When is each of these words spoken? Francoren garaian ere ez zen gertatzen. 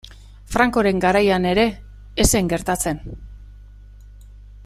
Francoren 0.53 1.01
garaian 1.03 1.45
ere 1.49 1.67
ez 2.25 2.27
zen 2.37 2.51
gertatzen. 2.55 3.03